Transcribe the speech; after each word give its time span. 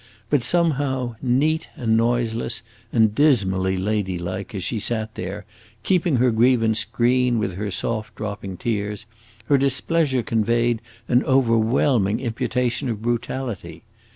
But 0.31 0.41
somehow, 0.41 1.13
neat 1.21 1.69
and 1.75 1.95
noiseless 1.95 2.63
and 2.91 3.13
dismally 3.13 3.77
lady 3.77 4.17
like, 4.17 4.55
as 4.55 4.63
she 4.63 4.79
sat 4.79 5.13
there, 5.13 5.45
keeping 5.83 6.15
her 6.15 6.31
grievance 6.31 6.85
green 6.85 7.37
with 7.37 7.53
her 7.53 7.69
soft 7.69 8.15
dropping 8.15 8.57
tears, 8.57 9.05
her 9.45 9.59
displeasure 9.59 10.23
conveyed 10.23 10.81
an 11.07 11.23
overwhelming 11.25 12.19
imputation 12.19 12.89
of 12.89 13.03
brutality. 13.03 13.83